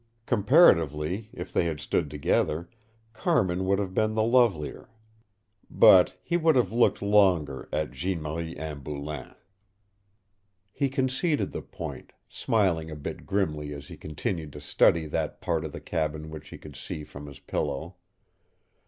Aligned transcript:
Comparatively, 0.25 1.29
if 1.31 1.53
they 1.53 1.65
had 1.65 1.79
stood 1.79 2.09
together, 2.09 2.67
Carmin 3.13 3.65
would 3.65 3.77
have 3.77 3.93
been 3.93 4.15
the 4.15 4.23
lovelier. 4.23 4.89
But 5.69 6.17
he 6.23 6.37
would 6.37 6.55
have 6.55 6.71
looked 6.73 7.03
longer 7.03 7.69
at 7.71 7.91
Jeanne 7.91 8.19
Marie 8.23 8.55
Anne 8.55 8.79
Boulain. 8.79 9.35
He 10.71 10.89
conceded 10.89 11.51
the 11.51 11.61
point, 11.61 12.13
smiling 12.27 12.89
a 12.89 12.95
bit 12.95 13.27
grimly 13.27 13.75
as 13.75 13.89
he 13.89 13.95
continued 13.95 14.51
to 14.53 14.59
study 14.59 15.05
that 15.05 15.39
part 15.39 15.63
of 15.63 15.71
the 15.71 15.79
cabin 15.79 16.31
which 16.31 16.49
he 16.49 16.57
could 16.57 16.75
see 16.75 17.03
from 17.03 17.27
his 17.27 17.37
pillow. 17.39 17.97